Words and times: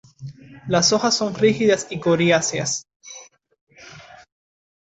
Las 0.67 0.93
hojas 0.93 1.15
son 1.15 1.35
rígidas 1.35 1.85
y 1.91 1.99
coriáceas. 1.99 2.87